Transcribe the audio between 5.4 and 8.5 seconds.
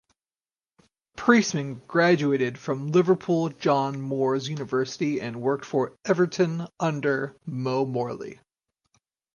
worked for Everton under Mo Morley.